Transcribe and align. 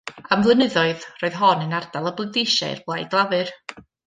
Am 0.35 0.45
flynyddoedd, 0.45 1.05
roedd 1.19 1.37
hon 1.41 1.61
yn 1.67 1.77
ardal 1.81 2.13
a 2.13 2.15
bleidleisiai 2.21 2.75
i'r 2.79 2.83
Blaid 2.89 3.15
Lafur. 3.21 3.55